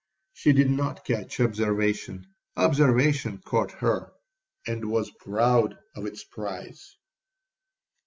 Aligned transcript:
She 0.33 0.51
did 0.51 0.71
not 0.71 1.05
catch 1.05 1.39
observation—observation 1.39 3.43
caught 3.45 3.71
her, 3.73 4.11
and 4.65 4.89
was 4.89 5.11
proud 5.11 5.77
of 5.95 6.07
its 6.07 6.23
prize. 6.23 6.95